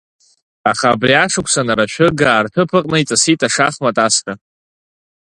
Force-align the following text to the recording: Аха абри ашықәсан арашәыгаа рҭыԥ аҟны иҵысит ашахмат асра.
Аха 0.71 0.87
абри 0.93 1.13
ашықәсан 1.15 1.67
арашәыгаа 1.73 2.43
рҭыԥ 2.45 2.69
аҟны 2.79 2.97
иҵысит 2.99 3.39
ашахмат 3.47 3.97
асра. 4.05 4.33